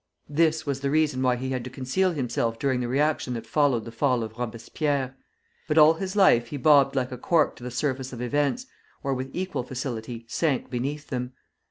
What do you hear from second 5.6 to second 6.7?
But all his life he